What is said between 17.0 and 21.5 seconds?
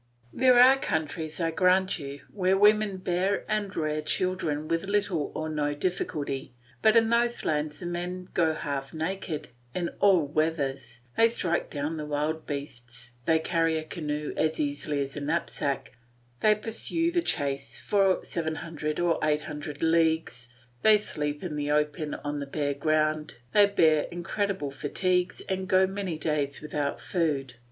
the chase for 700 or 800 leagues, they sleep